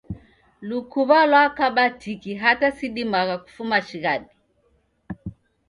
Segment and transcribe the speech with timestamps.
[0.67, 4.31] Lukuw'a lwakaba tiki hata sidimagha kufuma shighadi